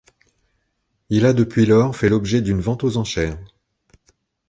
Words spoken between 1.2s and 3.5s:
a depuis lors fait l'objet d'une vente aux enchères.